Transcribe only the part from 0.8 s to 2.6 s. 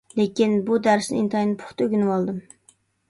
دەرسنى ئىنتايىن پۇختا ئۆگىنىۋالدىم.